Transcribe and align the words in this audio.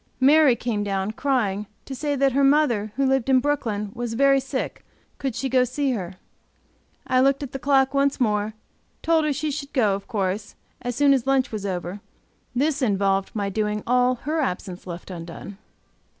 Mary 0.19 0.55
came 0.55 0.83
down, 0.83 1.11
crying, 1.11 1.67
to 1.85 1.93
say 1.93 2.15
that 2.15 2.31
her 2.31 2.43
mother, 2.43 2.91
who 2.95 3.05
lived 3.05 3.29
in 3.29 3.39
Brooklyn, 3.39 3.91
was 3.93 4.15
very 4.15 4.39
sick; 4.39 4.83
could 5.19 5.35
she 5.35 5.47
go 5.47 5.59
to 5.59 5.65
see 5.67 5.91
her? 5.91 6.15
I 7.05 7.19
looked 7.19 7.43
at 7.43 7.51
the 7.51 7.59
clock 7.59 7.93
once 7.93 8.19
more; 8.19 8.55
told 9.03 9.25
her 9.25 9.31
she 9.31 9.51
should 9.51 9.73
go, 9.73 9.93
of 9.93 10.07
course, 10.07 10.55
as 10.81 10.95
soon 10.95 11.13
as 11.13 11.27
lunch 11.27 11.51
was 11.51 11.67
over; 11.67 11.99
this 12.55 12.81
involved 12.81 13.29
my 13.35 13.49
doing 13.49 13.83
all 13.85 14.15
her 14.15 14.39
absence 14.41 14.87
left 14.87 15.11
undone. 15.11 15.59